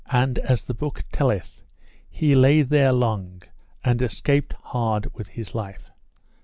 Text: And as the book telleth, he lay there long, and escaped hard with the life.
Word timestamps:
And 0.09 0.39
as 0.39 0.63
the 0.63 0.73
book 0.73 1.03
telleth, 1.11 1.61
he 2.09 2.33
lay 2.33 2.63
there 2.63 2.91
long, 2.91 3.43
and 3.83 4.01
escaped 4.01 4.53
hard 4.53 5.13
with 5.13 5.35
the 5.35 5.45
life. 5.55 5.91